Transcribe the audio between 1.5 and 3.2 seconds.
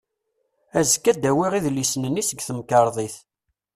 idlisen-nni seg temkerḍit.